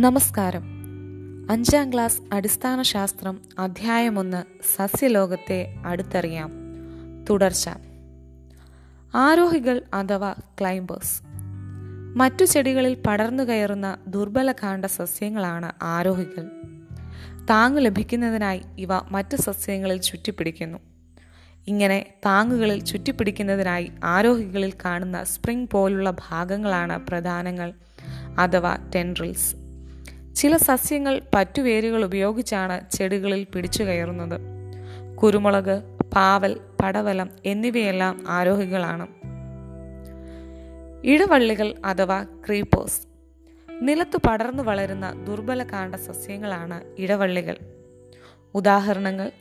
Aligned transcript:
നമസ്കാരം. 0.00 0.62
അഞ്ചാം 1.50 1.92
ക്ലാസ് 1.92 2.20
അടിസ്ഥാന 2.32 2.82
ശാസ്ത്രം 2.82 3.40
അധ്യായം 3.58 4.18
ഒന്ന് 4.18 4.42
സസ്യലോകത്തെ 4.76 5.74
അടുത്തറിയാം. 5.86 6.52
തുടർച്ച. 7.30 7.70
ആരോഹികൾ 9.14 9.82
അഥവാ 9.94 10.34
ക്ലൈംബേഴ്സ്. 10.60 11.22
മറ്റു 12.16 12.44
ചെടികളിൽ 12.44 13.02
പടർന്നു 13.06 13.42
കയറുന്ന 13.42 13.98
ദുർബലകാണ്ഡ 14.06 14.86
സസ്യങ്ങളാണ് 14.86 15.72
ആരോഹികൾ. 15.82 16.50
താങ്ങ് 17.50 17.84
ലഭിക്കുന്നതിനായി 17.84 18.62
ഇവ 18.78 18.88
മറ്റു 19.10 19.36
സസ്യങ്ങളിൽ 19.36 20.00
ചുറ്റിപ്പിടിക്കുന്നു. 20.00 20.78
ഇങ്ങനെ 21.68 22.06
താങ്ങുകളിൽ 22.26 22.84
ചുറ്റിപ്പിടിക്കുന്നതിനായി 22.84 23.92
ആരോഹികളിൽ 24.04 24.72
കാണുന്ന 24.84 25.24
സ്പ്രിംഗ് 25.24 25.68
പോലുള്ള 25.70 26.10
ഭാഗങ്ങളാണ് 26.10 27.06
പ്രധാനങ്ങൾ 27.06 27.72
അഥവാ 28.38 28.78
ടെൻഡ്രിൽസ്. 28.94 29.59
ചില 30.36 30.56
സസ്യങ്ങൾ 30.56 31.22
പറ്റുവേരുകൾ 31.34 32.04
ഉപയോഗിച്ചാണ് 32.04 32.90
ചെടികളിൽ 32.90 33.46
പിടിച്ചു 33.52 33.82
കയറുന്നത്. 33.82 34.40
കുരുമുളക് 35.16 35.82
പാവൽ 36.14 36.60
പടവലം 36.82 37.30
എന്നിവയെല്ലാം 37.46 38.24
ആരോഹികളാണ്. 38.28 39.06
ഇടവള്ളികൾ 41.04 41.74
അഥവാ 41.84 42.24
ക്രീപ്പേഴ്സ് 42.24 43.00
നിലത്തു 43.82 44.18
പടർന്നു 44.28 44.62
വളരുന്ന 44.62 45.24
ദുർബല 45.28 45.62
കാണ്ട 45.62 45.94
സസ്യങ്ങളാണ് 45.94 46.80
ഇടവള്ളികൾ. 46.98 47.56
ഉദാഹരണങ്ങൾ 48.54 49.32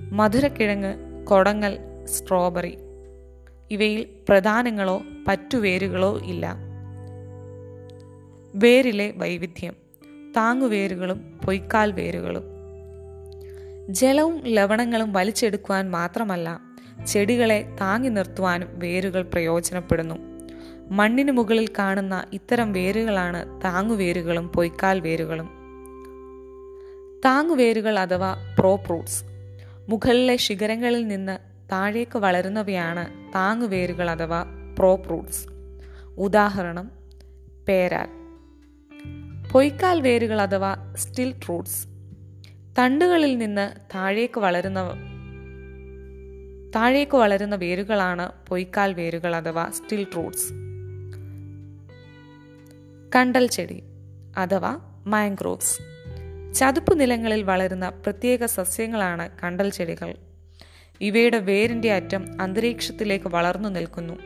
മധുരക്കിഴങ്ങ് 0.00 1.26
കൊടങ്ങൽ 1.26 1.78
സ്ട്രോബെറി. 2.04 2.78
ഇവയിൽ 3.70 4.06
പ്രധാനങ്ങളോ 4.28 5.02
പറ്റുവേരുകളോ 5.28 6.18
ഇല്ല. 6.18 6.56
വേരിലെ 8.54 9.14
വൈവിധ്യം. 9.16 9.85
താങ്ങുവേരുകളും 10.36 11.40
പൊയ്ക്കാൽ 11.44 11.92
വേരുകളും 11.92 12.44
ജലവും 13.90 14.42
ലവണങ്ങളും 14.44 15.12
വലിച്ചെടുക്കുവാൻ 15.12 15.90
മാത്രമല്ല 15.90 16.60
ചെടികളെ 17.06 17.76
താങ്ങി 17.80 18.08
നിർത്തുവാനും 18.08 18.68
വേരുകൾ 18.72 19.22
പ്രയോജനപ്പെടുന്നു. 19.22 20.14
മണ്ണിന് 20.90 21.32
മുകളിൽ 21.32 21.68
കാണുന്ന 21.78 22.24
ഇത്തരം 22.32 22.72
വേരുകളാണ് 22.72 23.60
താങ്ങുവേരുകളും 23.64 24.48
പൊയ്ക്കാൽ 24.48 25.00
വേരുകളും 25.00 25.48
താങ്ങുവേരുകൾ 27.24 27.98
അഥവാ 27.98 28.56
പ്രോപ്രൂട്സ് 28.58 29.24
മുകളിലെ 29.88 30.36
ശിഖരങ്ങളിൽ 30.36 31.06
നിന്ന് 31.06 31.38
താഴേക്ക് 31.72 32.18
വളരുന്നവയാണ് 32.18 33.32
താങ്ങുവേരുകൾ 33.34 34.10
അഥവാ 34.10 34.44
പ്രോപ്രൂട്സ് 34.78 35.48
ഉദാഹരണം 36.18 36.90
പേരാൽ. 37.68 38.25
പൊയ്ക്കാൽ 39.52 40.00
വേരുകൾ 40.00 40.40
അഥവാ 40.40 40.76
സ്റ്റിൽ 40.96 41.34
റൂട്ട്സ് 41.48 41.86
തണ്ടുകളിൽ 42.78 43.38
നിന്ന് 43.38 43.80
താഴേക്ക് 43.94 44.40
വളരുന്ന 44.40 44.80
താഴേക്ക് 46.74 47.16
വളരുന്ന 47.16 47.56
വേരുകളാണ് 47.56 48.32
പൊയ്ക്കാൽ 48.48 48.92
വേരുകൾ 48.92 49.36
അഥവാ 49.36 49.70
സ്റ്റിൽ 49.70 50.06
റൂട്ട്സ് 50.16 50.52
കണ്ടൽ 53.16 53.46
ചെടി 53.46 53.82
അഥവാ 54.36 54.76
മാംഗ്രോവ്സ് 55.06 55.78
ചതുപ്പ് 56.54 57.00
നിലങ്ങളിൽ 57.00 57.42
വളരുന്ന 57.42 57.88
പ്രത്യേക 57.88 58.44
സസ്യങ്ങളാണ് 58.44 59.30
കണ്ടൽ 59.44 59.70
ചെടികൾ. 59.70 60.14
ഇവയുടെ 61.00 61.38
വേരിന്റെ 61.38 61.92
അറ്റം 61.92 62.42
അന്തരീക്ഷത്തിലേക്ക് 62.42 63.28
വളർന്നു 63.28 63.68
നിൽക്കുന്നു. 63.68 64.18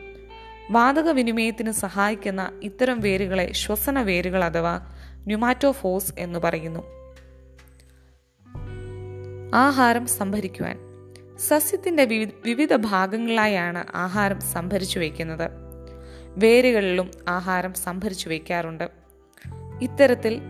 വാതക 0.71 1.09
വിനിമയത്തിന് 1.09 1.71
സഹായിക്കുന്ന 1.71 2.59
ഇത്തരം 2.63 2.99
വേരുകളെ 2.99 3.51
ശ്വസന 3.51 4.01
വേരുകൾ 4.01 4.43
അഥവാ 4.43 4.91
ന്യൂമാറ്റോഫോസ് 5.25 6.13
എന്ന് 6.19 6.39
പറയുന്നു. 6.39 6.79
ആഹാരം 9.55 10.07
സംഭരിക്കുവാൻ. 10.07 10.79
സസ്യത്തിന്റെ 11.39 12.05
വിവിധ 12.45 12.75
ഭാഗങ്ങളായാണ് 12.75 13.85
ആഹാരം 13.95 14.41
സംഭരിച്ചു 14.41 14.99
വയ്ക്കുന്നത്. 14.99 15.49
വേരുകളിലും 16.37 17.11
ആഹാരം 17.27 17.73
സംഭരിച്ചു 17.73 18.29
വയ്ക്കാറുണ്ട്. 18.29 18.89
ഇത്തരത്തിൽ 19.81 20.41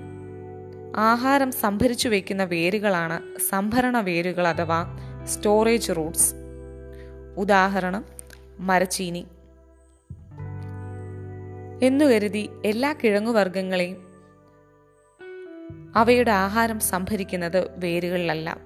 ആഹാരം 0.95 1.51
സംഭരിച്ചു 1.51 2.09
വയ്ക്കുന്ന 2.09 2.43
വേരുകളാണ് 2.43 3.39
സംഭരണ 3.49 3.97
വേരുകൾ 3.99 4.47
അഥവാ 4.47 4.97
സ്റ്റോറേജ് 5.25 5.91
റൂട്ട്സ്. 5.97 6.33
ഉദാഹരണം 7.37 8.05
മരച്ചീനി. 8.59 9.27
എന്നു 11.83 12.05
കരുതി 12.05 12.49
എല്ലാ 12.65 12.93
കിഴങ്ങുവർഗങ്ങളെയും 12.93 14.10
അവയുടെ 15.95 16.31
ആഹാരം 16.31 16.79
സംഭരിക്കുന്നത് 16.79 17.79
വേരുകളിലല്ല. 17.79 18.57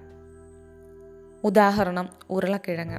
ഉദാഹരണം 1.44 2.10
ഉരുളക്കിഴങ്ങ്. 2.30 2.98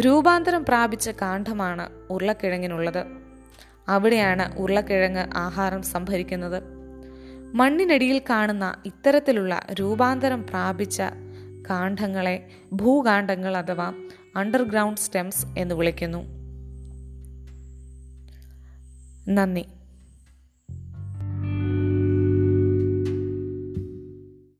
രൂപാന്തരം 0.00 0.64
പ്രാപിച്ച 0.64 1.10
കാണ്ഡമാണ് 1.10 1.88
ഉരുളക്കിഴങ്ങിനുള്ളത്. 2.10 3.04
അവിടെയാണ് 3.88 4.58
ഉരുളക്കിഴങ്ങ് 4.58 5.36
ആഹാരം 5.36 5.82
സംഭരിക്കുന്നത്. 5.82 6.62
മണ്ണിനടിയിൽ 7.54 8.22
കാണുന്ന 8.30 8.82
ഇത്തരത്തിലുള്ള 8.86 9.60
രൂപാന്തരം 9.72 10.46
പ്രാപിച്ച 10.46 11.02
കാണ്ഡങ്ങളെ 11.70 12.46
ഭൂകാണ്ഡങ്ങൾ 12.72 13.56
അഥവാ 13.56 13.92
അണ്ടർഗ്രൗണ്ട് 14.36 15.00
സ്റ്റെംസ് 15.00 15.46
എന്ന് 15.58 15.74
വിളിക്കുന്നു. 15.74 16.18
നന്ദി. 19.28 19.66